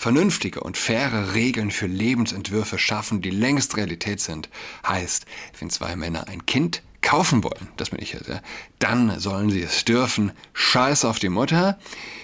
vernünftige 0.00 0.60
und 0.60 0.78
faire 0.78 1.34
Regeln 1.34 1.70
für 1.70 1.86
Lebensentwürfe 1.86 2.78
schaffen, 2.78 3.20
die 3.20 3.28
längst 3.28 3.76
Realität 3.76 4.20
sind. 4.20 4.48
Heißt, 4.88 5.26
wenn 5.58 5.68
zwei 5.68 5.94
Männer 5.94 6.26
ein 6.26 6.46
Kind 6.46 6.82
kaufen 7.02 7.44
wollen, 7.44 7.68
das 7.76 7.90
bin 7.90 8.00
ich 8.00 8.14
jetzt, 8.14 8.28
ja, 8.28 8.40
dann 8.78 9.20
sollen 9.20 9.50
sie 9.50 9.60
es 9.60 9.84
dürfen. 9.84 10.32
Scheiß 10.54 11.04
auf 11.04 11.18
die 11.18 11.28
Mutter. 11.28 11.78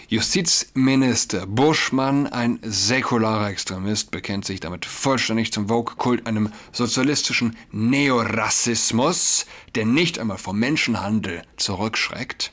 Justizminister 0.08 1.46
Buschmann, 1.46 2.26
ein 2.26 2.60
säkularer 2.62 3.50
Extremist, 3.50 4.10
bekennt 4.10 4.46
sich 4.46 4.60
damit 4.60 4.86
vollständig 4.86 5.52
zum 5.52 5.68
Vogue-Kult, 5.68 6.26
einem 6.26 6.52
sozialistischen 6.72 7.58
Neorassismus, 7.72 9.44
der 9.74 9.84
nicht 9.84 10.18
einmal 10.18 10.38
vom 10.38 10.58
Menschenhandel 10.58 11.42
zurückschreckt. 11.58 12.52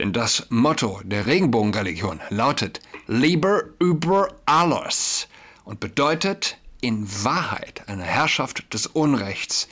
Denn 0.00 0.14
das 0.14 0.46
Motto 0.48 1.02
der 1.04 1.26
Regenbogenreligion 1.26 2.20
lautet 2.30 2.80
Lieber 3.06 3.64
über 3.78 4.28
alles 4.46 5.28
und 5.64 5.78
bedeutet 5.78 6.56
in 6.80 7.06
Wahrheit 7.22 7.82
eine 7.86 8.04
Herrschaft 8.04 8.72
des 8.72 8.86
Unrechts, 8.86 9.68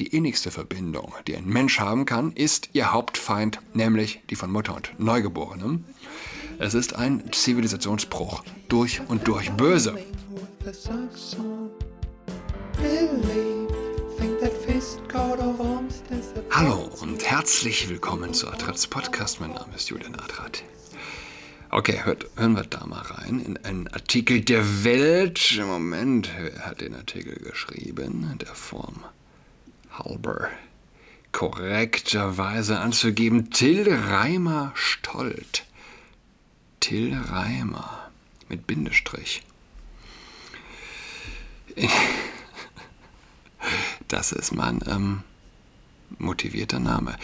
die 0.00 0.08
innigste 0.08 0.50
Verbindung, 0.50 1.14
die 1.26 1.34
ein 1.34 1.46
Mensch 1.46 1.80
haben 1.80 2.04
kann, 2.04 2.32
ist 2.32 2.68
ihr 2.74 2.92
Hauptfeind, 2.92 3.60
nämlich 3.72 4.20
die 4.28 4.36
von 4.36 4.52
Mutter 4.52 4.76
und 4.76 4.92
Neugeborenem. 5.00 5.82
Es 6.58 6.74
ist 6.74 6.94
ein 6.94 7.32
Zivilisationsbruch, 7.32 8.44
durch 8.68 9.00
und 9.08 9.26
durch 9.26 9.50
böse. 9.52 9.98
Hallo 16.50 16.90
und 17.00 17.22
herzlich 17.24 17.88
willkommen 17.88 18.32
zu 18.32 18.48
Adrats 18.48 18.86
Podcast. 18.86 19.40
Mein 19.40 19.52
Name 19.52 19.74
ist 19.76 19.90
Julian 19.90 20.14
Adrat. 20.14 20.64
Okay, 21.70 22.00
hört, 22.04 22.26
hören 22.36 22.56
wir 22.56 22.64
da 22.64 22.86
mal 22.86 23.02
rein 23.02 23.40
in 23.40 23.56
einen 23.64 23.86
Artikel 23.88 24.40
der 24.40 24.82
Welt. 24.82 25.60
Moment, 25.60 26.30
wer 26.38 26.66
hat 26.66 26.80
den 26.80 26.94
Artikel 26.94 27.34
geschrieben? 27.36 28.38
Der 28.40 28.54
Form 28.54 29.04
halber 29.90 30.48
korrekterweise 31.32 32.80
anzugeben, 32.80 33.50
Till 33.50 33.92
Reimer 33.92 34.72
Stolt. 34.74 35.66
Till 36.80 37.14
Reimer 37.14 38.10
mit 38.48 38.66
Bindestrich. 38.66 39.42
Das 44.08 44.32
ist 44.32 44.52
mein 44.52 44.80
ähm, 44.86 45.22
motivierter 46.18 46.80
Name. 46.80 47.16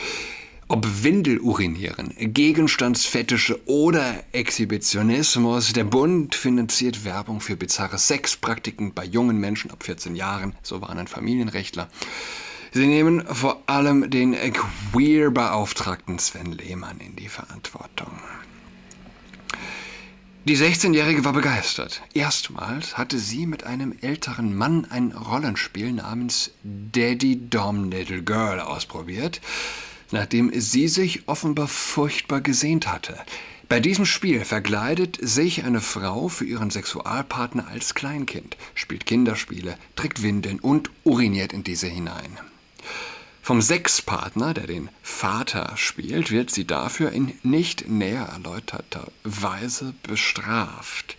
Ob 0.67 0.87
Windelurinieren, 1.03 2.15
Gegenstandsfetische 2.19 3.61
oder 3.67 4.25
Exhibitionismus, 4.33 5.75
der 5.75 5.85
Bund 5.85 6.35
finanziert 6.35 7.05
Werbung 7.05 7.41
für 7.41 7.57
bizarre 7.57 7.99
Sexpraktiken 7.99 8.95
bei 8.95 9.05
jungen 9.05 9.39
Menschen 9.39 9.71
ab 9.71 9.85
14 9.85 10.17
Jahren, 10.17 10.55
so 10.63 10.81
warnen 10.81 11.07
Familienrechtler. 11.07 11.89
Sie 12.73 12.87
nehmen 12.87 13.25
vor 13.27 13.63
allem 13.67 14.11
den 14.11 14.35
Queer-Beauftragten 14.35 16.19
Sven 16.19 16.53
Lehmann 16.53 16.99
in 16.99 17.15
die 17.15 17.29
Verantwortung. 17.29 18.11
Die 20.47 20.59
16-Jährige 20.59 21.25
war 21.25 21.33
begeistert. 21.33 22.03
Erstmals 22.13 22.99
hatte 22.99 23.19
sie 23.19 23.47
mit 23.47 23.65
einem 23.65 23.95
älteren 24.03 24.55
Mann 24.55 24.87
ein 24.91 25.13
Rollenspiel 25.13 25.91
namens 25.91 26.51
Daddy 26.63 27.49
Dom 27.49 27.91
Little 27.91 28.23
Girl 28.23 28.61
ausprobiert, 28.61 29.41
nachdem 30.11 30.53
sie 30.61 30.89
sich 30.89 31.29
offenbar 31.29 31.67
furchtbar 31.67 32.43
gesehnt 32.43 32.93
hatte. 32.93 33.17
Bei 33.71 33.81
diesem 33.81 34.05
Spiel 34.05 34.45
verkleidet 34.45 35.19
sich 35.19 35.65
eine 35.65 35.81
Frau 35.81 36.29
für 36.29 36.45
ihren 36.45 36.71
Sexualpartner 36.71 37.67
als 37.69 37.95
Kleinkind, 37.95 38.59
spielt 38.75 39.07
Kinderspiele, 39.07 39.79
trägt 39.97 40.23
Windeln 40.23 40.61
und 40.61 40.91
uriniert 41.05 41.55
in 41.55 41.65
diese 41.65 41.87
hinein. 41.87 42.39
Vom 43.45 43.61
Sexpartner, 43.61 44.55
der 44.55 44.67
den 44.67 44.89
Vater 45.03 45.75
spielt, 45.77 46.31
wird 46.31 46.51
sie 46.51 46.67
dafür 46.67 47.13
in 47.13 47.35
nicht 47.43 47.91
näher 47.91 48.25
erläuterter 48.33 49.09
Weise 49.23 49.93
bestraft. 50.03 51.19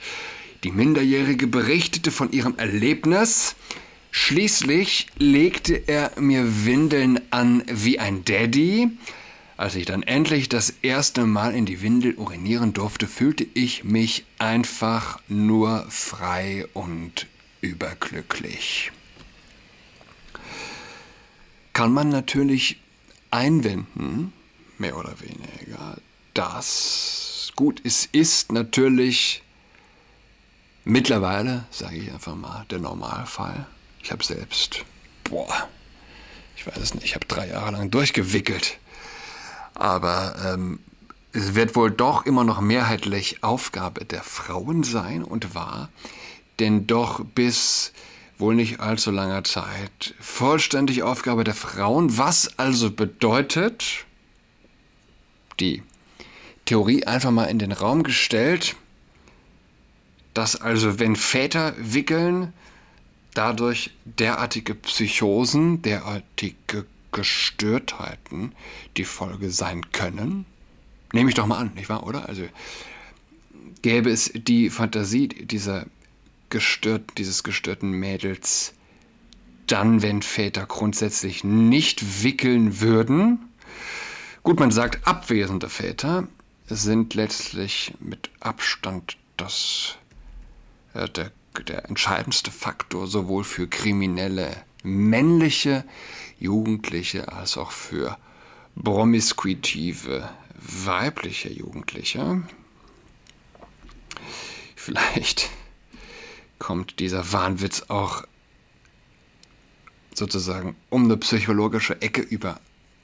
Die 0.64 0.72
Minderjährige 0.72 1.46
berichtete 1.46 2.10
von 2.10 2.32
ihrem 2.32 2.58
Erlebnis. 2.58 3.56
Schließlich 4.10 5.06
legte 5.20 5.76
er 5.76 6.20
mir 6.20 6.66
Windeln 6.66 7.20
an 7.30 7.62
wie 7.68 8.00
ein 8.00 8.26
Daddy. 8.26 8.90
Als 9.56 9.76
ich 9.76 9.86
dann 9.86 10.02
endlich 10.02 10.50
das 10.50 10.74
erste 10.82 11.28
Mal 11.28 11.54
in 11.54 11.68
die 11.68 11.84
Windel 11.84 12.16
urinieren 12.16 12.74
durfte, 12.74 13.06
fühlte 13.06 13.46
ich 13.54 13.84
mich 13.84 14.26
einfach 14.40 15.20
nur 15.28 15.86
frei 15.90 16.66
und 16.74 17.28
überglücklich 17.62 18.92
kann 21.76 21.92
man 21.92 22.08
natürlich 22.08 22.80
einwenden, 23.32 24.32
mehr 24.78 24.96
oder 24.96 25.14
weniger, 25.20 25.98
dass 26.34 27.52
gut, 27.58 27.82
es 27.84 28.06
ist 28.06 28.54
natürlich 28.54 29.44
mittlerweile, 30.86 31.66
sage 31.72 31.98
ich 31.98 32.14
einfach 32.14 32.36
mal, 32.36 32.66
der 32.72 32.80
Normalfall. 32.80 33.68
Ich 34.02 34.14
habe 34.14 34.24
selbst, 34.24 34.86
boah, 35.26 35.68
ich 36.56 36.66
weiß 36.66 36.78
es 36.78 36.94
nicht, 36.94 37.04
ich 37.04 37.16
habe 37.16 37.26
drei 37.26 37.50
Jahre 37.50 37.72
lang 37.72 37.92
durchgewickelt. 37.92 38.78
Aber 39.74 40.36
ähm, 40.46 40.80
es 41.34 41.56
wird 41.56 41.76
wohl 41.76 41.92
doch 41.92 42.26
immer 42.26 42.46
noch 42.46 42.62
mehrheitlich 42.62 43.44
Aufgabe 43.44 44.06
der 44.06 44.24
Frauen 44.24 44.84
sein 44.84 45.26
und 45.26 45.56
war, 45.56 45.90
denn 46.60 46.88
doch 46.88 47.26
bis 47.26 47.92
wohl 48.38 48.56
nicht 48.56 48.80
allzu 48.80 49.12
langer 49.12 49.44
Zeit 49.44 50.14
vollständig 50.20 51.04
Aufgabe 51.04 51.44
der 51.44 51.54
Frauen, 51.54 52.18
was 52.18 52.60
also 52.60 52.92
bedeutet, 52.92 54.06
die 55.60 55.84
Theorie 56.66 57.06
einfach 57.06 57.32
mal 57.32 57.46
in 57.46 57.60
den 57.60 57.72
Raum 57.72 58.04
gestellt, 58.04 58.76
dass 60.34 60.60
also 60.60 61.00
wenn 61.00 61.16
Väter 61.16 61.74
wickeln, 61.78 62.54
dadurch 63.34 63.92
derartige 64.04 64.76
Psychosen, 64.76 65.82
derartige 65.82 66.86
Gestörtheiten 67.12 68.54
die 68.98 69.06
Folge 69.06 69.50
sein 69.52 69.92
können. 69.92 70.46
Nehme 71.14 71.30
ich 71.30 71.36
doch 71.36 71.46
mal 71.46 71.58
an, 71.58 71.72
nicht 71.76 71.88
wahr, 71.88 72.06
oder? 72.06 72.28
Also 72.28 72.44
gäbe 73.82 74.10
es 74.10 74.32
die 74.34 74.70
Fantasie 74.70 75.30
dieser 75.30 75.86
gestört, 76.50 77.18
dieses 77.18 77.44
gestörten 77.44 77.92
Mädels 77.92 78.74
dann, 79.68 80.02
wenn 80.02 80.22
Väter 80.22 80.66
grundsätzlich 80.66 81.44
nicht 81.44 82.24
wickeln 82.24 82.82
würden. 82.82 83.50
Gut, 84.44 84.60
man 84.60 84.72
sagt, 84.72 85.08
abwesende 85.08 85.70
Väter 85.70 86.28
sind 86.68 87.14
letztlich 87.14 87.94
mit 88.00 88.30
Abstand 88.40 89.18
das, 89.38 89.98
äh, 90.94 91.10
der, 91.10 91.32
der 91.68 91.86
entscheidendste 91.86 92.52
Faktor 92.52 93.08
sowohl 93.08 93.44
für 93.44 93.68
kriminelle 93.68 94.56
männliche 94.84 95.84
Jugendliche 96.40 97.32
als 97.32 97.58
auch 97.58 97.72
für 97.72 98.18
promiskuitive 98.82 100.30
weibliche 100.58 101.52
Jugendliche. 101.52 102.44
Vielleicht 104.76 105.50
kommt 106.60 107.00
dieser 107.00 107.32
Wahnwitz 107.32 107.84
auch 107.88 108.24
sozusagen 110.14 110.76
um 110.90 111.06
eine 111.06 111.18
psychologische 111.18 112.02
Ecke 112.02 112.22
über 112.22 112.60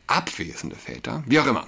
abwesende 0.08 0.76
Väter, 0.76 1.24
wie 1.26 1.40
auch 1.40 1.48
immer. 1.48 1.68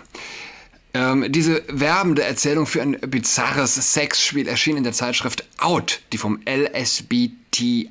Ähm, 0.94 1.31
diese 1.31 1.63
werbende 1.67 2.23
Erzählung 2.23 2.67
für 2.67 2.81
ein 2.81 2.99
bizarres 2.99 3.94
Sexspiel 3.94 4.47
erschien 4.47 4.77
in 4.77 4.83
der 4.83 4.94
Zeitschrift 4.94 5.45
Out, 5.57 6.01
die 6.11 6.17
vom 6.17 6.39
LSBTI, 6.45 7.89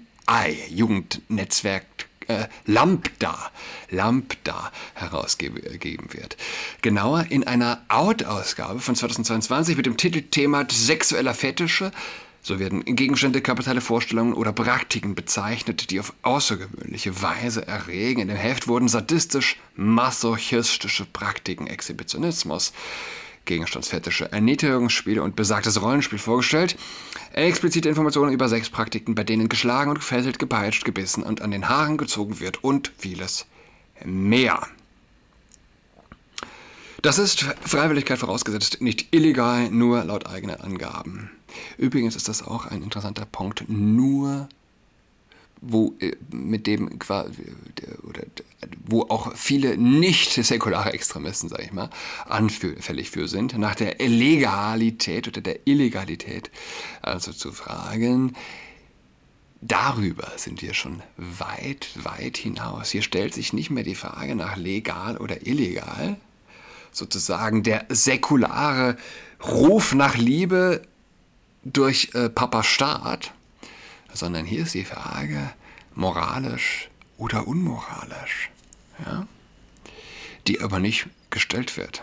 Jugendnetzwerk 0.69 1.85
äh, 2.29 2.47
Lambda, 2.67 3.51
Lambda 3.91 4.71
herausgegeben 4.95 6.13
wird. 6.13 6.37
Genauer 6.81 7.27
in 7.31 7.45
einer 7.45 7.83
Out-Ausgabe 7.89 8.79
von 8.79 8.95
2022 8.95 9.77
mit 9.77 9.87
dem 9.87 9.97
Titelthema 9.97 10.65
Sexueller 10.71 11.35
Fetische 11.35 11.91
so 12.43 12.59
werden 12.59 12.85
Gegenstände, 12.85 13.41
kapitale 13.41 13.81
Vorstellungen 13.81 14.35
oder 14.35 14.53
Praktiken 14.53 15.15
bezeichnet, 15.15 15.91
die 15.91 16.01
auf 16.01 16.13
außergewöhnliche 16.23 17.23
Weise 17.23 17.67
erregen. 17.67 18.21
In 18.21 18.29
dem 18.29 18.37
Heft 18.37 18.67
wurden 18.67 18.89
sadistisch 18.89 19.61
masochistische 19.77 21.05
Praktiken, 21.05 21.69
Exhibitionismus, 21.69 22.73
Gegenstandsfetische, 23.45 24.31
Erniedrigungsspiele 24.33 25.23
und 25.23 25.37
besagtes 25.37 25.81
Rollenspiel 25.81 26.19
vorgestellt. 26.19 26.77
Explizite 27.33 27.89
Informationen 27.89 28.33
über 28.33 28.49
Sexpraktiken, 28.49 29.15
bei 29.15 29.25
denen 29.25 29.49
geschlagen 29.49 29.91
und 29.91 29.99
gefesselt, 29.99 30.41
gepeitscht, 30.41 30.85
gebissen 30.85 31.23
und 31.23 31.43
an 31.43 31.53
den 31.53 31.69
Haaren 31.69 31.97
gezogen 31.97 32.41
wird 32.41 32.65
und 32.65 32.93
vieles 32.99 33.47
mehr. 34.05 34.67
Das 37.03 37.19
ist 37.19 37.45
Freiwilligkeit 37.65 38.19
vorausgesetzt, 38.19 38.81
nicht 38.81 39.09
illegal, 39.13 39.71
nur 39.71 40.05
laut 40.05 40.27
eigenen 40.27 40.61
Angaben. 40.61 41.31
Übrigens 41.79 42.17
ist 42.17 42.29
das 42.29 42.43
auch 42.43 42.67
ein 42.67 42.83
interessanter 42.83 43.27
Punkt. 43.27 43.65
Nur 43.69 44.49
wo 45.63 45.95
äh, 46.01 46.17
mit 46.31 46.67
dem 46.67 46.91
oder 48.03 48.23
wo 48.85 49.03
auch 49.03 49.35
viele 49.37 49.79
nicht 49.79 50.33
säkulare 50.33 50.93
Extremisten, 50.93 51.49
sage 51.49 51.63
ich 51.63 51.73
mal, 51.73 51.89
anfällig 52.27 53.11
für 53.11 53.29
sind, 53.29 53.57
nach 53.57 53.77
der 53.77 53.97
Legalität 53.99 55.29
oder 55.29 55.41
der 55.41 55.67
Illegalität, 55.67 56.51
also 57.01 57.33
zu 57.33 57.53
fragen, 57.53 58.35
darüber 59.61 60.33
sind 60.37 60.63
wir 60.63 60.75
schon 60.75 61.01
weit, 61.17 61.89
weit 61.95 62.37
hinaus. 62.37 62.91
Hier 62.91 63.03
stellt 63.03 63.33
sich 63.33 63.53
nicht 63.53 63.71
mehr 63.71 63.85
die 63.85 63.95
Frage 63.95 64.35
nach 64.35 64.57
legal 64.57 65.17
oder 65.17 65.47
illegal, 65.47 66.17
sozusagen 66.91 67.63
der 67.63 67.87
säkulare 67.89 68.97
Ruf 69.43 69.95
nach 69.95 70.17
Liebe 70.17 70.83
durch 71.65 72.11
äh, 72.15 72.29
Papa 72.29 72.63
Staat, 72.63 73.33
sondern 74.13 74.45
hier 74.45 74.63
ist 74.63 74.75
die 74.75 74.85
Frage 74.85 75.53
moralisch 75.95 76.89
oder 77.17 77.47
unmoralisch, 77.47 78.51
ja? 79.05 79.27
die 80.47 80.61
aber 80.61 80.79
nicht 80.79 81.07
gestellt 81.31 81.77
wird. 81.77 82.03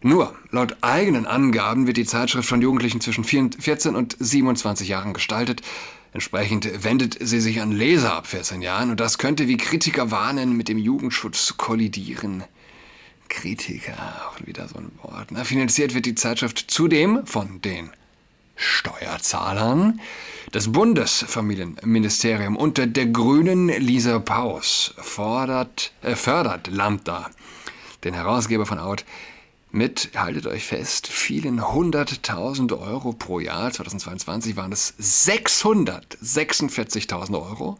Nur, 0.00 0.36
laut 0.50 0.76
eigenen 0.80 1.26
Angaben 1.26 1.86
wird 1.86 1.96
die 1.96 2.04
Zeitschrift 2.04 2.48
von 2.48 2.62
Jugendlichen 2.62 3.00
zwischen 3.00 3.24
14 3.24 3.96
und 3.96 4.16
27 4.18 4.88
Jahren 4.88 5.12
gestaltet. 5.12 5.62
Entsprechend 6.12 6.84
wendet 6.84 7.18
sie 7.20 7.40
sich 7.40 7.60
an 7.60 7.72
Leser 7.72 8.14
ab 8.14 8.26
14 8.26 8.62
Jahren 8.62 8.90
und 8.90 9.00
das 9.00 9.18
könnte, 9.18 9.48
wie 9.48 9.56
Kritiker 9.56 10.10
warnen, 10.10 10.56
mit 10.56 10.68
dem 10.68 10.78
Jugendschutz 10.78 11.56
kollidieren. 11.56 12.44
Kritiker, 13.28 13.94
auch 14.28 14.46
wieder 14.46 14.68
so 14.68 14.78
ein 14.78 14.90
Wort. 15.02 15.28
Na, 15.30 15.44
finanziert 15.44 15.94
wird 15.94 16.06
die 16.06 16.14
Zeitschrift 16.14 16.70
zudem 16.70 17.26
von 17.26 17.60
den 17.60 17.90
Steuerzahlern. 18.56 20.00
Das 20.52 20.72
Bundesfamilienministerium 20.72 22.56
unter 22.56 22.86
der 22.86 23.06
Grünen 23.06 23.68
Lisa 23.68 24.18
Paus 24.18 24.94
fordert, 24.98 25.92
äh, 26.02 26.16
fördert 26.16 26.66
Lambda, 26.68 27.30
den 28.04 28.14
Herausgeber 28.14 28.66
von 28.66 28.78
Out, 28.78 29.04
mit, 29.70 30.12
haltet 30.16 30.46
euch 30.46 30.64
fest, 30.64 31.08
vielen 31.08 31.70
hunderttausend 31.72 32.72
Euro 32.72 33.12
pro 33.12 33.38
Jahr. 33.38 33.70
2022 33.70 34.56
waren 34.56 34.72
es 34.72 34.94
646.000 34.98 37.34
Euro. 37.34 37.78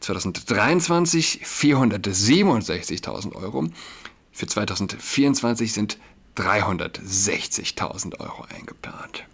2023 0.00 1.42
467.000 1.44 3.34
Euro. 3.34 3.66
Für 4.40 4.46
2024 4.46 5.74
sind 5.74 5.98
360.000 6.36 8.20
Euro 8.20 8.44
eingeplant. 8.44 9.26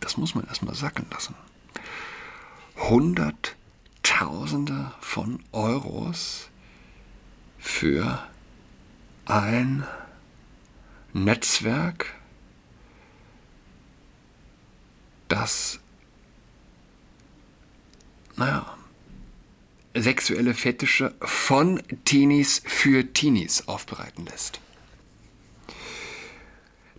Das 0.00 0.16
muss 0.16 0.34
man 0.34 0.44
erstmal 0.48 0.74
sacken 0.74 1.06
lassen. 1.12 1.36
Hunderttausende 2.78 4.90
von 4.98 5.40
Euros 5.52 6.48
für 7.60 8.26
ein 9.26 9.86
Netzwerk, 11.12 12.12
das, 15.28 15.78
naja, 18.34 18.76
sexuelle 20.00 20.54
Fetische 20.54 21.14
von 21.20 21.82
Teenies 22.04 22.62
für 22.64 23.12
Teenies 23.12 23.68
aufbereiten 23.68 24.26
lässt. 24.26 24.60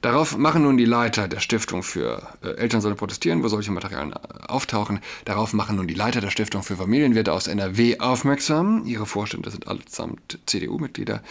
Darauf 0.02 0.38
machen 0.38 0.62
nun 0.62 0.78
die 0.78 0.86
Leiter 0.86 1.28
der 1.28 1.40
Stiftung 1.40 1.82
für 1.82 2.22
äh, 2.44 2.52
Eltern 2.52 2.82
sollen 2.82 2.96
protestieren, 2.96 3.44
wo 3.44 3.48
solche 3.48 3.72
Materialien 3.72 4.14
äh, 4.14 4.18
auftauchen. 4.48 5.00
Darauf 5.26 5.54
machen 5.54 5.78
nun 5.78 5.88
die 5.88 5.96
Leiter 5.96 6.22
der 6.22 6.30
Stiftung 6.30 6.62
für 6.62 6.78
Familienwirte 6.78 7.34
aus 7.34 7.48
NRW 7.48 8.00
aufmerksam. 8.00 8.86
Ihre 8.86 9.08
Vorstände 9.08 9.50
sind 9.50 9.68
allesamt 9.68 10.40
CDU-Mitglieder, 10.46 11.24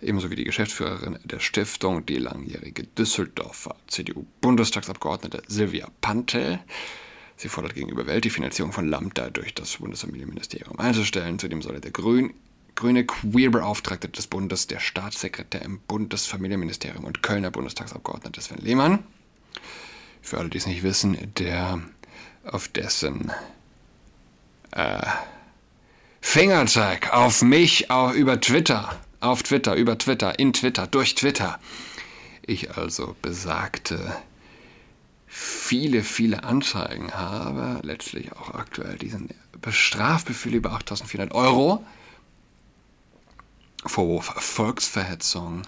ebenso 0.00 0.30
wie 0.30 0.36
die 0.36 0.44
Geschäftsführerin 0.44 1.18
der 1.24 1.40
Stiftung, 1.40 2.06
die 2.06 2.16
langjährige 2.16 2.84
Düsseldorfer 2.84 3.76
CDU-Bundestagsabgeordnete 3.86 5.42
Silvia 5.46 5.88
Pantel. 6.00 6.60
Sie 7.36 7.48
fordert 7.48 7.74
gegenüber 7.74 8.06
Welt 8.06 8.24
die 8.24 8.30
Finanzierung 8.30 8.72
von 8.72 8.88
Lambda 8.88 9.30
durch 9.30 9.54
das 9.54 9.76
Bundesfamilienministerium 9.76 10.78
einzustellen. 10.78 11.38
Zudem 11.38 11.60
solle 11.60 11.80
der 11.80 11.90
Grün, 11.90 12.32
grüne 12.74 13.04
Queer-Beauftragte 13.04 14.08
des 14.08 14.26
Bundes, 14.26 14.66
der 14.66 14.80
Staatssekretär 14.80 15.62
im 15.62 15.80
Bundesfamilienministerium 15.80 17.04
und 17.04 17.22
Kölner 17.22 17.50
Bundestagsabgeordnete 17.50 18.40
Sven 18.40 18.58
Lehmann, 18.58 19.04
für 20.22 20.38
alle, 20.38 20.48
die 20.48 20.58
es 20.58 20.66
nicht 20.66 20.82
wissen, 20.82 21.16
der 21.38 21.80
auf 22.44 22.68
dessen 22.68 23.30
äh, 24.72 25.06
Fingerzeig 26.20 27.12
auf 27.12 27.42
mich 27.42 27.90
auch 27.90 28.12
über 28.12 28.40
Twitter, 28.40 29.00
auf 29.20 29.42
Twitter, 29.42 29.74
über 29.74 29.98
Twitter, 29.98 30.38
in 30.38 30.52
Twitter, 30.52 30.86
durch 30.86 31.14
Twitter, 31.14 31.60
ich 32.42 32.76
also 32.76 33.16
besagte 33.22 34.16
viele, 35.38 36.02
viele 36.02 36.44
Anzeigen 36.44 37.12
habe, 37.12 37.80
letztlich 37.82 38.32
auch 38.32 38.54
aktuell 38.54 38.96
diesen 38.96 39.28
Strafbefehl 39.68 40.54
über 40.54 40.72
8400 40.72 41.34
Euro, 41.34 41.84
Vorwurf 43.84 44.28
Volksverhetzung, 44.28 45.62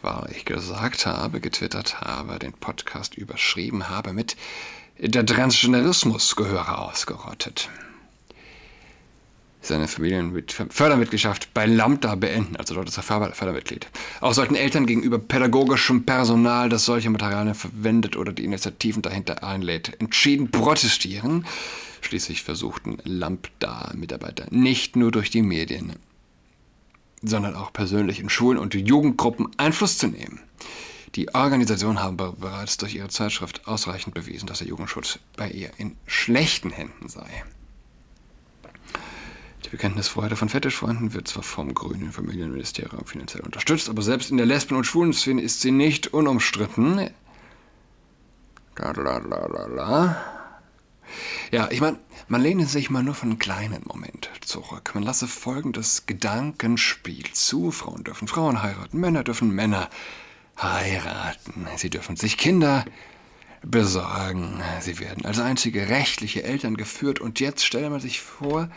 weil 0.00 0.30
ich 0.34 0.46
gesagt 0.46 1.04
habe, 1.04 1.40
getwittert 1.40 2.00
habe, 2.00 2.38
den 2.38 2.54
Podcast 2.54 3.16
überschrieben 3.16 3.90
habe 3.90 4.14
mit 4.14 4.34
Der 4.98 5.26
Transgenderismus 5.26 6.34
gehöre 6.34 6.78
ausgerottet 6.78 7.68
seine 9.60 9.88
Familienfördermitgliedschaft 9.88 11.52
bei 11.52 11.66
Lambda 11.66 12.14
beenden, 12.14 12.56
also 12.56 12.74
dort 12.74 12.88
ist 12.88 12.96
er 12.96 13.02
Fördermitglied. 13.02 13.88
Auch 14.20 14.32
sollten 14.32 14.54
Eltern 14.54 14.86
gegenüber 14.86 15.18
pädagogischem 15.18 16.04
Personal, 16.04 16.68
das 16.68 16.84
solche 16.84 17.10
Materialien 17.10 17.54
verwendet 17.54 18.16
oder 18.16 18.32
die 18.32 18.44
Initiativen 18.44 19.02
dahinter 19.02 19.42
einlädt, 19.42 20.00
entschieden 20.00 20.50
protestieren. 20.50 21.44
Schließlich 22.00 22.42
versuchten 22.44 22.98
Lambda-Mitarbeiter 23.04 24.46
nicht 24.50 24.94
nur 24.94 25.10
durch 25.10 25.30
die 25.30 25.42
Medien, 25.42 25.94
sondern 27.22 27.56
auch 27.56 27.72
persönlich 27.72 28.20
in 28.20 28.30
Schulen 28.30 28.58
und 28.58 28.74
Jugendgruppen 28.74 29.48
Einfluss 29.56 29.98
zu 29.98 30.06
nehmen. 30.06 30.40
Die 31.14 31.34
Organisation 31.34 32.00
haben 32.00 32.16
bereits 32.16 32.76
durch 32.76 32.94
ihre 32.94 33.08
Zeitschrift 33.08 33.66
ausreichend 33.66 34.14
bewiesen, 34.14 34.46
dass 34.46 34.58
der 34.58 34.68
Jugendschutz 34.68 35.18
bei 35.36 35.50
ihr 35.50 35.70
in 35.78 35.96
schlechten 36.06 36.70
Händen 36.70 37.08
sei. 37.08 37.44
Die 39.68 39.72
Bekenntnisfreiheit 39.72 40.38
von 40.38 40.48
Fetischfreunden 40.48 41.12
wird 41.12 41.28
zwar 41.28 41.42
vom 41.42 41.74
grünen 41.74 42.10
Familienministerium 42.10 43.04
finanziell 43.04 43.42
unterstützt, 43.42 43.90
aber 43.90 44.00
selbst 44.00 44.30
in 44.30 44.38
der 44.38 44.46
Lesben- 44.46 44.76
und 44.76 44.84
Schwulenszene 44.84 45.42
ist 45.42 45.60
sie 45.60 45.72
nicht 45.72 46.14
unumstritten. 46.14 47.10
Ja, 51.50 51.70
ich 51.70 51.82
meine, 51.82 51.98
man 52.28 52.40
lehne 52.40 52.64
sich 52.64 52.88
mal 52.88 53.02
nur 53.02 53.14
für 53.14 53.26
einen 53.26 53.38
kleinen 53.38 53.82
Moment 53.84 54.30
zurück. 54.40 54.92
Man 54.94 55.02
lasse 55.02 55.28
folgendes 55.28 56.06
Gedankenspiel 56.06 57.30
zu. 57.32 57.70
Frauen 57.70 58.04
dürfen 58.04 58.26
Frauen 58.26 58.62
heiraten, 58.62 58.98
Männer 58.98 59.22
dürfen 59.22 59.50
Männer 59.50 59.90
heiraten. 60.56 61.66
Sie 61.76 61.90
dürfen 61.90 62.16
sich 62.16 62.38
Kinder 62.38 62.86
besorgen. 63.62 64.62
Sie 64.80 64.98
werden 64.98 65.26
als 65.26 65.38
einzige 65.38 65.90
rechtliche 65.90 66.42
Eltern 66.42 66.78
geführt. 66.78 67.20
Und 67.20 67.38
jetzt 67.38 67.66
stelle 67.66 67.90
man 67.90 68.00
sich 68.00 68.22
vor, 68.22 68.70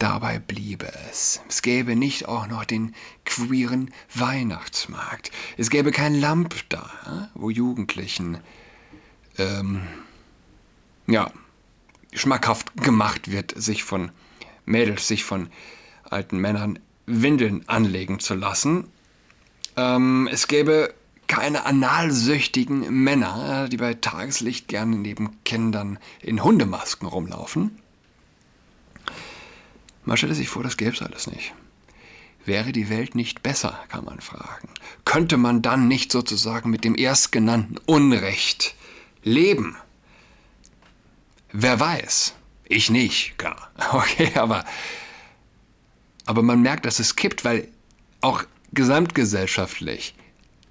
Dabei 0.00 0.38
bliebe 0.38 0.90
es. 1.10 1.42
Es 1.46 1.60
gäbe 1.60 1.94
nicht 1.94 2.26
auch 2.26 2.46
noch 2.46 2.64
den 2.64 2.94
queeren 3.26 3.92
Weihnachtsmarkt. 4.14 5.30
Es 5.58 5.68
gäbe 5.68 5.92
kein 5.92 6.14
Lamp 6.14 6.54
da, 6.70 7.28
wo 7.34 7.50
Jugendlichen 7.50 8.38
ähm, 9.36 9.82
ja, 11.06 11.30
schmackhaft 12.14 12.74
gemacht 12.78 13.30
wird, 13.30 13.52
sich 13.54 13.84
von 13.84 14.10
Mädels, 14.64 15.06
sich 15.06 15.22
von 15.22 15.50
alten 16.04 16.38
Männern 16.38 16.78
Windeln 17.04 17.68
anlegen 17.68 18.20
zu 18.20 18.32
lassen. 18.32 18.86
Ähm, 19.76 20.30
es 20.32 20.48
gäbe 20.48 20.94
keine 21.26 21.66
analsüchtigen 21.66 23.04
Männer, 23.04 23.68
die 23.68 23.76
bei 23.76 23.92
Tageslicht 23.92 24.66
gerne 24.66 24.96
neben 24.96 25.44
Kindern 25.44 25.98
in 26.22 26.42
Hundemasken 26.42 27.06
rumlaufen. 27.06 27.78
Man 30.04 30.16
stelle 30.16 30.34
sich 30.34 30.48
vor, 30.48 30.62
das 30.62 30.76
gäbe 30.76 30.92
es 30.92 31.02
alles 31.02 31.26
nicht. 31.26 31.52
Wäre 32.44 32.72
die 32.72 32.88
Welt 32.88 33.14
nicht 33.14 33.42
besser, 33.42 33.78
kann 33.88 34.04
man 34.04 34.20
fragen. 34.20 34.68
Könnte 35.04 35.36
man 35.36 35.62
dann 35.62 35.88
nicht 35.88 36.10
sozusagen 36.10 36.70
mit 36.70 36.84
dem 36.84 36.94
erstgenannten 36.94 37.76
Unrecht 37.86 38.74
leben? 39.22 39.76
Wer 41.52 41.78
weiß? 41.78 42.34
Ich 42.64 42.90
nicht, 42.90 43.36
klar. 43.38 43.70
Okay, 43.92 44.32
aber, 44.36 44.64
aber 46.24 46.42
man 46.42 46.62
merkt, 46.62 46.86
dass 46.86 46.98
es 46.98 47.16
kippt, 47.16 47.44
weil 47.44 47.68
auch 48.20 48.44
gesamtgesellschaftlich 48.72 50.14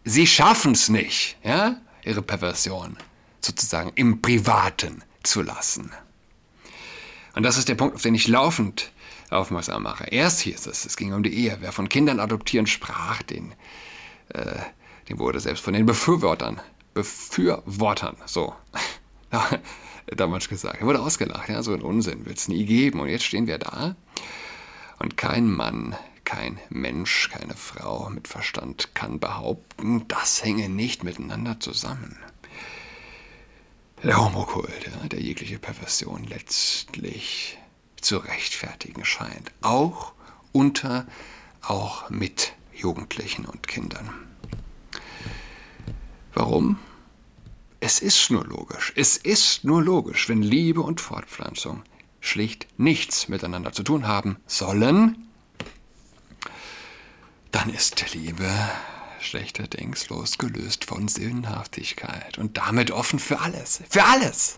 sie 0.06 0.28
schaffen 0.28 0.72
es 0.72 0.90
nicht, 0.90 1.38
ja, 1.44 1.78
ihre 2.04 2.22
Perversion 2.22 2.98
sozusagen 3.42 3.92
im 3.96 4.22
Privaten 4.22 5.04
zu 5.24 5.42
lassen. 5.42 5.92
Und 7.36 7.44
das 7.44 7.58
ist 7.58 7.70
der 7.70 7.76
Punkt, 7.76 7.96
auf 7.96 8.02
den 8.02 8.16
ich 8.16 8.28
laufend 8.28 8.92
aufmerksam 9.30 9.84
mache. 9.84 10.06
Erst 10.06 10.42
hieß 10.42 10.68
es, 10.68 10.86
es 10.86 10.98
ging 10.98 11.14
um 11.14 11.24
die 11.24 11.34
Ehe. 11.34 11.58
Wer 11.60 11.72
von 11.72 11.90
Kindern 11.90 12.20
adoptieren 12.20 12.68
sprach, 12.68 13.22
den, 13.22 13.54
äh, 14.30 14.60
den 15.08 15.20
wurde 15.20 15.40
selbst 15.40 15.64
von 15.64 15.74
den 15.74 15.86
Befürwortern, 15.86 16.60
Befürwortern, 16.94 18.18
so, 18.26 18.54
damals 20.08 20.50
gesagt, 20.50 20.82
er 20.82 20.88
wurde 20.88 21.02
ausgelacht. 21.02 21.50
Ja, 21.50 21.64
so 21.64 21.74
ein 21.74 21.82
Unsinn 21.82 22.26
wird 22.26 22.38
es 22.38 22.48
nie 22.48 22.66
geben. 22.66 23.00
Und 23.00 23.10
jetzt 23.10 23.26
stehen 23.26 23.48
wir 23.48 23.58
da 23.58 23.96
und 25.00 25.18
kein 25.18 25.50
Mann, 25.50 25.96
kein 26.26 26.60
Mensch, 26.70 27.30
keine 27.32 27.56
Frau 27.56 28.10
mit 28.10 28.28
Verstand 28.28 28.94
kann 28.94 29.20
behaupten, 29.20 30.08
das 30.08 30.44
hänge 30.44 30.70
nicht 30.70 31.04
miteinander 31.04 31.60
zusammen. 31.60 32.18
Der 34.04 34.18
Homokult, 34.18 34.86
ja, 34.86 35.08
der 35.08 35.22
jegliche 35.22 35.60
Perversion 35.60 36.24
letztlich 36.24 37.58
zu 38.02 38.18
rechtfertigen 38.18 39.06
scheint. 39.06 39.52
Auch 39.62 40.14
unter, 40.52 41.06
auch 41.62 42.10
mit 42.10 42.54
Jugendlichen 42.74 43.46
und 43.46 43.68
Kindern. 43.68 44.10
Warum? 46.34 46.78
Es 47.82 48.00
ist 48.00 48.30
nur 48.30 48.46
logisch. 48.46 48.94
Es 48.96 49.18
ist 49.18 49.64
nur 49.64 49.82
logisch, 49.82 50.28
wenn 50.30 50.42
Liebe 50.42 50.82
und 50.82 51.02
Fortpflanzung 51.02 51.84
schlicht 52.20 52.68
nichts 52.78 53.30
miteinander 53.30 53.72
zu 53.72 53.84
tun 53.84 54.08
haben 54.08 54.38
sollen, 54.46 55.30
dann 57.52 57.70
ist 57.70 58.14
Liebe 58.14 58.50
schlechterdings 59.22 60.10
losgelöst 60.10 60.86
von 60.86 61.08
Sinnhaftigkeit 61.08 62.38
und 62.38 62.58
damit 62.58 62.92
offen 62.92 63.20
für 63.20 63.40
alles. 63.40 63.82
Für 63.90 64.06
alles! 64.06 64.58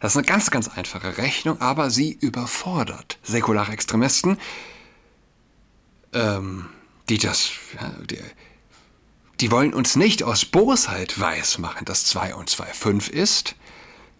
Das 0.00 0.12
ist 0.12 0.16
eine 0.18 0.26
ganz, 0.26 0.50
ganz 0.50 0.68
einfache 0.68 1.18
Rechnung, 1.18 1.60
aber 1.60 1.90
sie 1.90 2.12
überfordert 2.12 3.18
säkulare 3.22 3.72
Extremisten, 3.72 4.38
ähm, 6.12 6.68
die 7.08 7.18
das, 7.18 7.50
ja, 7.80 7.88
die, 8.04 8.18
die 9.40 9.50
wollen 9.50 9.74
uns 9.74 9.96
nicht 9.96 10.22
aus 10.22 10.44
Bosheit 10.44 11.18
weismachen, 11.18 11.84
dass 11.84 12.04
2 12.06 12.34
und 12.34 12.50
2 12.50 12.66
5 12.66 13.08
ist. 13.08 13.54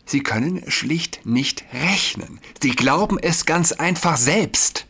Sie 0.05 0.23
können 0.23 0.71
schlicht 0.71 1.27
nicht 1.27 1.65
rechnen. 1.73 2.41
Sie 2.63 2.71
glauben 2.71 3.19
es 3.19 3.45
ganz 3.45 3.73
einfach 3.73 4.17
selbst. 4.17 4.87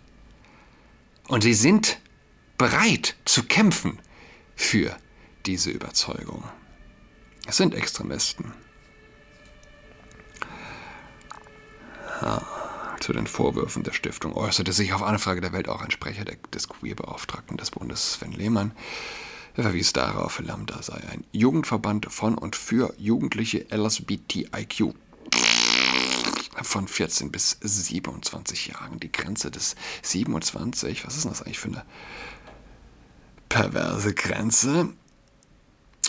Und 1.27 1.43
sie 1.43 1.55
sind 1.55 1.99
bereit 2.59 3.17
zu 3.25 3.45
kämpfen 3.45 3.99
für 4.55 4.97
diese 5.47 5.71
Überzeugung. 5.71 6.45
Es 7.47 7.57
sind 7.57 7.75
Extremisten. 7.75 8.53
Zu 13.01 13.13
den 13.13 13.27
Vorwürfen 13.27 13.83
der 13.83 13.93
Stiftung 13.93 14.35
äußerte 14.35 14.73
sich 14.73 14.93
auf 14.93 15.03
Anfrage 15.03 15.41
der 15.41 15.53
Welt 15.53 15.69
auch 15.69 15.83
ein 15.83 15.91
Sprecher 15.91 16.25
des 16.25 16.69
Queerbeauftragten 16.69 17.57
des 17.57 17.71
Bundes, 17.71 18.15
Sven 18.15 18.33
Lehmann. 18.33 18.73
Er 19.55 19.63
verwies 19.63 19.93
darauf, 19.93 20.39
Lambda 20.39 20.83
sei 20.83 21.01
ein 21.11 21.25
Jugendverband 21.33 22.13
von 22.13 22.37
und 22.37 22.57
für 22.57 22.93
jugendliche 22.99 23.67
LSBTIQ 23.71 24.95
von 26.63 26.89
14 26.89 27.31
bis 27.33 27.59
27 27.61 28.69
Jahren. 28.69 29.01
Die 29.01 29.13
Grenze 29.13 29.51
des 29.51 29.77
27, 30.03 31.07
was 31.07 31.17
ist 31.17 31.25
denn 31.25 31.33
das 31.33 31.43
eigentlich 31.43 31.59
für 31.59 31.69
eine 31.69 31.85
perverse 33.49 34.15
Grenze? 34.15 34.89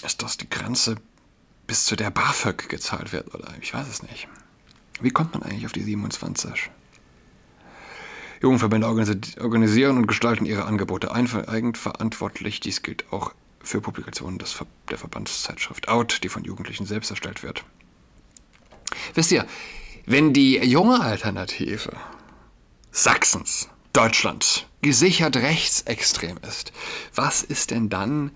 Ist 0.06 0.22
das 0.22 0.38
die 0.38 0.50
Grenze, 0.50 0.96
bis 1.68 1.86
zu 1.86 1.96
der 1.96 2.12
BAföG 2.12 2.70
gezahlt 2.70 3.14
wird? 3.14 3.34
Oder 3.34 3.54
ich 3.62 3.74
weiß 3.74 3.88
es 3.88 4.04
nicht. 4.04 4.28
Wie 5.00 5.12
kommt 5.12 5.34
man 5.34 5.44
eigentlich 5.44 5.66
auf 5.66 5.72
die 5.72 5.84
27? 5.84 6.72
Jugendverbände 8.42 8.88
organisieren 8.88 9.98
und 9.98 10.08
gestalten 10.08 10.46
ihre 10.46 10.66
Angebote 10.66 11.12
eigenverantwortlich. 11.12 12.60
Dies 12.60 12.84
gilt 12.84 13.12
auch 13.12 13.34
für 13.62 13.82
Publikationen 13.82 14.38
des 14.40 14.52
Ver 14.52 14.68
der 14.90 14.98
Verbandszeitschrift 14.98 15.90
Out, 15.90 16.20
die 16.24 16.30
von 16.30 16.44
Jugendlichen 16.44 16.86
selbst 16.86 17.10
erstellt 17.10 17.44
wird. 17.44 17.64
Wisst 19.14 19.32
ihr, 19.32 19.46
wenn 20.06 20.34
die 20.34 20.58
junge 20.58 21.02
Alternative 21.02 21.92
Sachsens, 22.92 23.70
Deutschlands, 23.94 24.66
gesichert 24.82 25.36
rechtsextrem 25.38 26.38
ist, 26.48 26.72
was 27.14 27.44
ist 27.44 27.72
denn 27.72 27.90
dann 27.90 28.32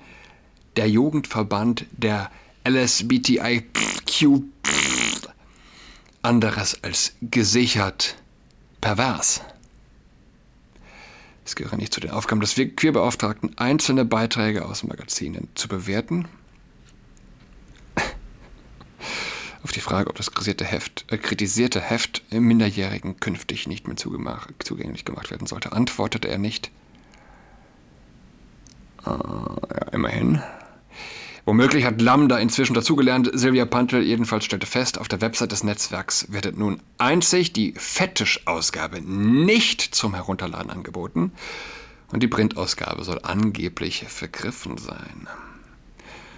der 0.76 0.90
Jugendverband 0.90 1.86
der 1.92 2.30
LSBTIQ 2.68 4.44
anderes 6.22 6.84
als 6.84 7.14
gesichert 7.22 8.16
pervers? 8.80 9.42
Es 11.46 11.56
gehöre 11.56 11.76
nicht 11.76 11.94
zu 11.94 12.00
den 12.00 12.12
Aufgaben 12.12 12.40
des 12.42 12.56
Queerbeauftragten, 12.56 13.58
einzelne 13.58 14.06
Beiträge 14.06 14.66
aus 14.66 14.84
Magazinen 14.84 15.50
zu 15.56 15.68
bewerten. 15.68 16.28
Auf 19.64 19.72
die 19.72 19.82
Frage, 19.82 20.10
ob 20.10 20.16
das 20.16 20.32
kritisierte 20.32 20.66
Heft, 20.66 21.06
äh, 21.12 21.18
kritisierte 21.18 21.82
Heft 21.82 22.24
Minderjährigen 22.32 23.20
künftig 23.20 23.68
nicht 23.68 23.88
mehr 23.88 23.98
zugänglich 23.98 25.04
gemacht 25.04 25.32
werden 25.32 25.48
sollte, 25.48 25.74
antwortete 25.74 26.28
er 26.28 26.38
nicht. 26.38 26.72
Äh, 29.06 29.10
ja, 29.10 29.88
immerhin. 29.92 30.42
Womöglich 31.46 31.86
hat 31.86 32.02
Lambda 32.02 32.38
inzwischen 32.38 32.76
dazugelernt. 32.76 33.30
Silvia 33.34 33.66
Pantel 33.66 34.04
jedenfalls 34.04 34.46
stellte 34.46 34.68
fest, 34.68 35.00
auf 35.00 35.08
der 35.08 35.22
Website 35.22 35.52
des 35.52 35.64
Netzwerks 35.64 36.28
wird 36.32 36.58
nun 36.58 36.82
einzig 36.98 37.52
die 37.52 37.74
Fetisch-Ausgabe 37.76 39.02
nicht 39.02 39.82
zum 39.82 40.14
Herunterladen 40.14 40.70
angeboten 40.70 41.32
und 42.12 42.22
die 42.22 42.28
Printausgabe 42.28 43.04
soll 43.04 43.20
angeblich 43.24 44.06
vergriffen 44.08 44.78
sein. 44.78 45.28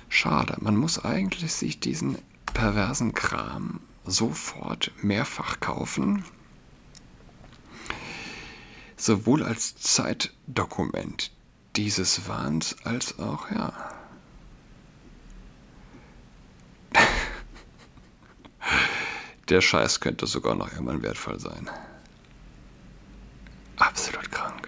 Schade, 0.07 0.55
man 0.62 0.77
muss 0.77 1.03
eigentlich 1.03 1.53
sich 1.53 1.79
diesen 1.79 2.17
perversen 2.53 3.13
Kram 3.13 3.79
sofort 4.05 4.91
mehrfach 5.01 5.60
kaufen, 5.60 6.24
sowohl 8.95 9.43
als 9.43 9.75
Zeitdokument 9.75 11.31
dieses 11.75 12.27
Wahns 12.27 12.75
als 12.83 13.17
auch, 13.17 13.50
ja, 13.50 13.74
Der 19.53 19.62
Scheiß 19.62 20.00
könnte 20.00 20.25
sogar 20.25 20.55
noch 20.55 20.72
irgendwann 20.72 21.03
wertvoll 21.03 21.39
sein. 21.39 21.69
Absolut 23.75 24.31
krank. 24.31 24.67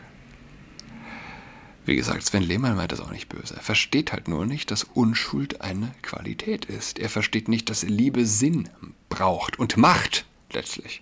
Wie 1.86 1.96
gesagt, 1.96 2.24
Sven 2.24 2.44
Lehmann 2.44 2.76
meint 2.76 2.92
das 2.92 3.00
auch 3.00 3.10
nicht 3.10 3.28
böse. 3.28 3.56
Er 3.56 3.64
versteht 3.64 4.12
halt 4.12 4.28
nur 4.28 4.46
nicht, 4.46 4.70
dass 4.70 4.84
Unschuld 4.84 5.62
eine 5.62 5.92
Qualität 6.04 6.66
ist. 6.66 7.00
Er 7.00 7.10
versteht 7.10 7.48
nicht, 7.48 7.72
dass 7.72 7.82
Liebe 7.82 8.28
Sinn 8.28 8.70
braucht 9.10 9.58
und 9.58 9.76
Macht 9.76 10.28
letztlich. 10.52 11.02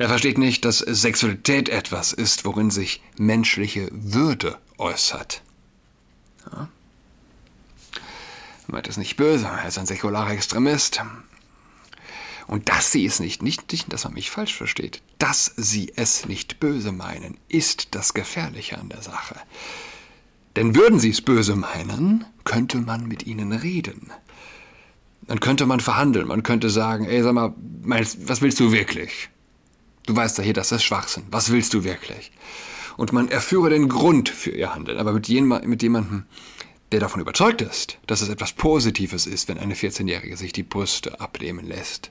Er 0.00 0.08
versteht 0.08 0.36
nicht, 0.36 0.64
dass 0.64 0.78
Sexualität 0.78 1.68
etwas 1.68 2.12
ist, 2.12 2.44
worin 2.44 2.72
sich 2.72 3.00
menschliche 3.16 3.90
Würde 3.92 4.58
äußert. 4.76 5.40
Ja? 6.50 6.68
Er 8.66 8.72
meint 8.72 8.88
es 8.88 8.96
nicht 8.96 9.16
böse, 9.16 9.46
er 9.46 9.68
ist 9.68 9.78
ein 9.78 9.86
säkularer 9.86 10.32
Extremist. 10.32 11.00
Und 12.46 12.68
dass 12.68 12.92
sie 12.92 13.06
es 13.06 13.20
nicht, 13.20 13.42
nicht, 13.42 13.70
nicht, 13.72 13.92
dass 13.92 14.04
man 14.04 14.14
mich 14.14 14.30
falsch 14.30 14.54
versteht, 14.54 15.02
dass 15.18 15.52
sie 15.56 15.92
es 15.96 16.26
nicht 16.26 16.60
böse 16.60 16.92
meinen, 16.92 17.38
ist 17.48 17.94
das 17.94 18.14
Gefährliche 18.14 18.78
an 18.78 18.90
der 18.90 19.02
Sache. 19.02 19.36
Denn 20.56 20.76
würden 20.76 21.00
sie 21.00 21.10
es 21.10 21.20
böse 21.20 21.56
meinen, 21.56 22.24
könnte 22.44 22.78
man 22.78 23.08
mit 23.08 23.26
ihnen 23.26 23.52
reden. 23.52 24.12
Dann 25.22 25.40
könnte 25.40 25.66
man 25.66 25.80
verhandeln, 25.80 26.28
man 26.28 26.42
könnte 26.42 26.68
sagen, 26.68 27.06
ey, 27.06 27.22
sag 27.22 27.32
mal, 27.32 27.54
meinst, 27.82 28.28
was 28.28 28.42
willst 28.42 28.60
du 28.60 28.72
wirklich? 28.72 29.30
Du 30.06 30.14
weißt 30.14 30.36
ja 30.38 30.44
hier, 30.44 30.52
das 30.52 30.70
ist 30.70 30.84
Schwachsinn. 30.84 31.24
Was 31.30 31.50
willst 31.50 31.72
du 31.72 31.82
wirklich? 31.82 32.30
Und 32.96 33.12
man 33.12 33.28
erführe 33.28 33.70
den 33.70 33.88
Grund 33.88 34.28
für 34.28 34.50
ihr 34.50 34.74
Handeln. 34.74 34.98
Aber 34.98 35.12
mit, 35.12 35.28
jem, 35.28 35.48
mit 35.64 35.82
jemandem, 35.82 36.24
der 36.92 37.00
davon 37.00 37.20
überzeugt 37.20 37.62
ist, 37.62 37.98
dass 38.06 38.20
es 38.20 38.28
etwas 38.28 38.52
Positives 38.52 39.26
ist, 39.26 39.48
wenn 39.48 39.58
eine 39.58 39.74
14-Jährige 39.74 40.36
sich 40.36 40.52
die 40.52 40.62
Brüste 40.62 41.20
abnehmen 41.20 41.66
lässt 41.66 42.10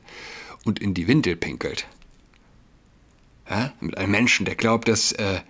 und 0.65 0.79
in 0.79 0.93
die 0.93 1.07
Windel 1.07 1.35
pinkelt. 1.35 1.87
Ja? 3.49 3.73
Mit 3.79 3.97
einem 3.97 4.11
Menschen, 4.11 4.45
der 4.45 4.55
glaubt, 4.55 4.87
dass 4.87 5.11
äh, 5.13 5.41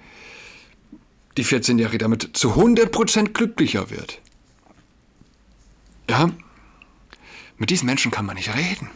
die 1.38 1.46
14-Jährige 1.46 1.98
damit 1.98 2.30
zu 2.34 2.54
100% 2.54 3.30
glücklicher 3.30 3.90
wird. 3.90 4.22
Ja, 6.10 6.30
mit 7.58 7.70
diesen 7.70 7.86
Menschen 7.86 8.12
kann 8.12 8.26
man 8.26 8.36
nicht 8.36 8.54
reden. 8.54 8.90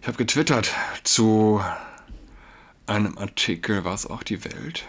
Ich 0.00 0.08
habe 0.08 0.18
getwittert 0.18 0.74
zu 1.04 1.62
einem 2.86 3.16
Artikel, 3.16 3.84
war 3.84 3.94
es 3.94 4.06
auch 4.06 4.22
die 4.22 4.44
Welt, 4.44 4.86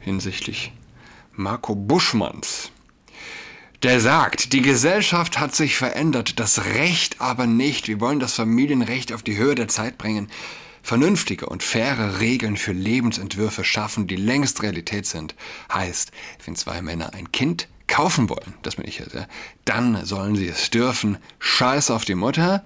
hinsichtlich 0.00 0.72
Marco 1.38 1.76
Buschmanns. 1.76 2.72
Der 3.84 4.00
sagt, 4.00 4.52
die 4.52 4.60
Gesellschaft 4.60 5.38
hat 5.38 5.54
sich 5.54 5.76
verändert, 5.76 6.40
das 6.40 6.64
Recht 6.64 7.20
aber 7.20 7.46
nicht. 7.46 7.86
Wir 7.86 8.00
wollen 8.00 8.18
das 8.18 8.34
Familienrecht 8.34 9.12
auf 9.12 9.22
die 9.22 9.36
Höhe 9.36 9.54
der 9.54 9.68
Zeit 9.68 9.98
bringen. 9.98 10.28
Vernünftige 10.82 11.46
und 11.46 11.62
faire 11.62 12.18
Regeln 12.18 12.56
für 12.56 12.72
Lebensentwürfe 12.72 13.62
schaffen, 13.62 14.08
die 14.08 14.16
längst 14.16 14.64
Realität 14.64 15.06
sind. 15.06 15.36
Heißt, 15.72 16.10
wenn 16.44 16.56
zwei 16.56 16.82
Männer 16.82 17.14
ein 17.14 17.30
Kind 17.30 17.68
kaufen 17.88 18.28
wollen, 18.28 18.54
das 18.62 18.76
bin 18.76 18.86
ich 18.86 18.98
jetzt, 18.98 19.14
ja, 19.14 19.26
dann 19.64 20.04
sollen 20.04 20.36
sie 20.36 20.46
es 20.46 20.70
dürfen. 20.70 21.18
Scheiß 21.40 21.90
auf 21.90 22.04
die 22.04 22.14
Mutter. 22.14 22.64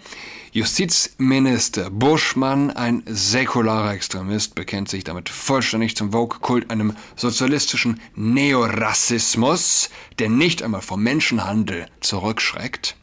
Justizminister 0.50 1.88
Buschmann, 1.88 2.70
ein 2.70 3.02
säkularer 3.06 3.94
Extremist, 3.94 4.54
bekennt 4.54 4.90
sich 4.90 5.04
damit 5.04 5.30
vollständig 5.30 5.96
zum 5.96 6.12
Vogue-Kult, 6.12 6.70
einem 6.70 6.94
sozialistischen 7.16 8.00
Neorassismus, 8.14 9.88
der 10.18 10.28
nicht 10.28 10.62
einmal 10.62 10.82
vom 10.82 11.02
Menschenhandel 11.02 11.86
zurückschreckt. 12.00 12.96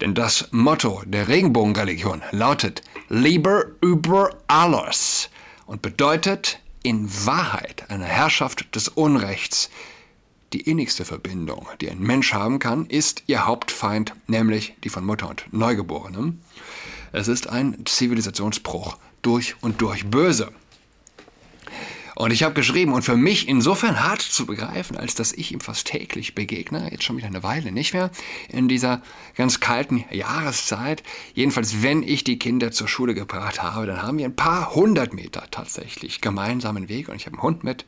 Denn 0.00 0.14
das 0.14 0.48
Motto 0.50 1.02
der 1.06 1.28
Regenbogenreligion 1.28 2.22
lautet 2.32 2.82
Lieber 3.08 3.66
über 3.80 4.30
alles 4.48 5.30
und 5.66 5.82
bedeutet 5.82 6.58
in 6.82 7.08
Wahrheit 7.24 7.84
eine 7.88 8.04
Herrschaft 8.04 8.74
des 8.74 8.88
Unrechts, 8.88 9.70
die 10.54 10.60
innigste 10.60 11.04
Verbindung, 11.04 11.68
die 11.80 11.90
ein 11.90 11.98
Mensch 11.98 12.32
haben 12.32 12.60
kann, 12.60 12.86
ist 12.86 13.24
ihr 13.26 13.44
Hauptfeind, 13.44 14.14
nämlich 14.28 14.74
die 14.84 14.88
von 14.88 15.04
Mutter 15.04 15.28
und 15.28 15.52
Neugeborenem. 15.52 16.40
Es 17.12 17.26
ist 17.26 17.48
ein 17.48 17.84
Zivilisationsbruch 17.84 18.96
durch 19.22 19.56
und 19.62 19.82
durch 19.82 20.06
böse. 20.06 20.52
Und 22.14 22.32
ich 22.32 22.44
habe 22.44 22.54
geschrieben, 22.54 22.92
und 22.92 23.02
für 23.02 23.16
mich 23.16 23.48
insofern 23.48 24.04
hart 24.04 24.22
zu 24.22 24.46
begreifen, 24.46 24.96
als 24.96 25.16
dass 25.16 25.32
ich 25.32 25.50
ihm 25.50 25.58
fast 25.58 25.88
täglich 25.88 26.36
begegne, 26.36 26.88
jetzt 26.92 27.02
schon 27.02 27.16
wieder 27.16 27.26
eine 27.26 27.42
Weile 27.42 27.72
nicht 27.72 27.92
mehr, 27.92 28.12
in 28.48 28.68
dieser 28.68 29.02
ganz 29.34 29.58
kalten 29.58 30.04
Jahreszeit. 30.12 31.02
Jedenfalls, 31.34 31.82
wenn 31.82 32.04
ich 32.04 32.22
die 32.22 32.38
Kinder 32.38 32.70
zur 32.70 32.86
Schule 32.86 33.14
gebracht 33.14 33.60
habe, 33.60 33.86
dann 33.86 34.02
haben 34.02 34.18
wir 34.18 34.26
ein 34.26 34.36
paar 34.36 34.76
hundert 34.76 35.12
Meter 35.12 35.48
tatsächlich 35.50 36.20
gemeinsamen 36.20 36.88
Weg 36.88 37.08
und 37.08 37.16
ich 37.16 37.26
habe 37.26 37.34
einen 37.34 37.42
Hund 37.42 37.64
mit 37.64 37.84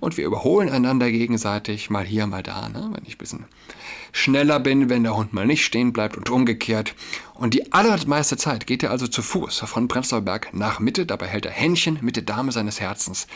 und 0.00 0.16
wir 0.16 0.24
überholen 0.26 0.68
einander 0.68 1.10
gegenseitig, 1.10 1.90
mal 1.90 2.04
hier, 2.04 2.26
mal 2.26 2.42
da, 2.42 2.68
ne? 2.68 2.90
wenn 2.92 3.04
ich 3.04 3.14
ein 3.14 3.18
bisschen 3.18 3.44
schneller 4.12 4.60
bin, 4.60 4.88
wenn 4.88 5.02
der 5.02 5.16
Hund 5.16 5.32
mal 5.32 5.46
nicht 5.46 5.64
stehen 5.64 5.92
bleibt 5.92 6.16
und 6.16 6.30
umgekehrt. 6.30 6.94
Und 7.34 7.54
die 7.54 7.72
allermeiste 7.72 8.36
Zeit 8.36 8.66
geht 8.66 8.82
er 8.82 8.90
also 8.90 9.06
zu 9.06 9.22
Fuß 9.22 9.60
von 9.60 9.88
Prenzlauer 9.88 10.22
Berg 10.22 10.54
nach 10.54 10.80
Mitte, 10.80 11.06
dabei 11.06 11.26
hält 11.26 11.46
er 11.46 11.52
Händchen 11.52 11.98
mit 12.02 12.16
der 12.16 12.24
Dame 12.24 12.52
seines 12.52 12.80
Herzens. 12.80 13.26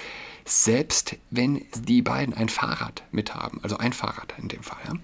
Selbst 0.44 1.16
wenn 1.30 1.64
die 1.76 2.02
beiden 2.02 2.34
ein 2.34 2.48
Fahrrad 2.48 3.04
mithaben, 3.12 3.60
also 3.62 3.76
ein 3.76 3.92
Fahrrad 3.92 4.34
in 4.38 4.48
dem 4.48 4.62
Fall. 4.62 4.78
Ja? 4.86 4.94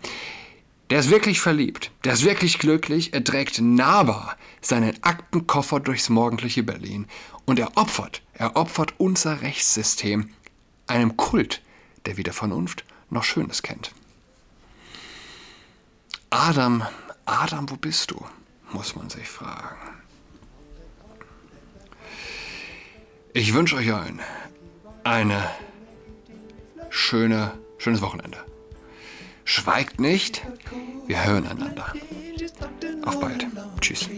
Der 0.90 1.00
ist 1.00 1.10
wirklich 1.10 1.38
verliebt, 1.40 1.90
der 2.04 2.14
ist 2.14 2.24
wirklich 2.24 2.58
glücklich, 2.58 3.12
er 3.12 3.22
trägt 3.22 3.60
nahbar 3.60 4.36
seinen 4.62 4.96
Aktenkoffer 5.02 5.80
durchs 5.80 6.08
morgendliche 6.08 6.62
Berlin 6.62 7.06
und 7.44 7.58
er 7.58 7.76
opfert, 7.76 8.22
er 8.32 8.56
opfert 8.56 8.94
unser 8.96 9.42
Rechtssystem 9.42 10.30
einem 10.88 11.16
Kult, 11.16 11.62
der 12.06 12.16
weder 12.16 12.32
Vernunft 12.32 12.84
noch 13.10 13.24
Schönes 13.24 13.62
kennt. 13.62 13.92
Adam, 16.30 16.86
Adam, 17.24 17.70
wo 17.70 17.76
bist 17.76 18.10
du? 18.10 18.24
muss 18.72 18.96
man 18.96 19.08
sich 19.08 19.28
fragen. 19.28 19.76
Ich 23.32 23.54
wünsche 23.54 23.76
euch 23.76 23.92
allen 23.92 24.20
eine 25.04 25.48
schöne, 26.90 27.52
schönes 27.78 28.02
Wochenende. 28.02 28.38
Schweigt 29.44 30.00
nicht, 30.00 30.42
wir 31.06 31.24
hören 31.24 31.46
einander. 31.46 31.94
Auf 33.04 33.20
bald. 33.20 33.46
Tschüss. 33.80 34.08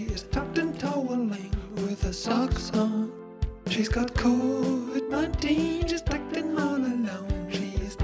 She's 3.68 3.88
got 3.88 4.12
COVID-19, 4.14 5.88
just 5.88 6.08
acting 6.10 6.29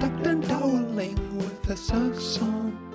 ducked 0.00 0.26
and 0.26 0.44
toweling 0.44 1.38
with 1.38 1.70
a 1.70 1.76
sax 1.76 2.22
song. 2.22 2.85